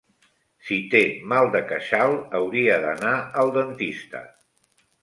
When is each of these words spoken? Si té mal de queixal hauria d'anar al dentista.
Si 0.69 0.77
té 0.93 1.01
mal 1.35 1.51
de 1.57 1.61
queixal 1.73 2.17
hauria 2.41 2.81
d'anar 2.87 3.17
al 3.45 3.57
dentista. 3.61 4.27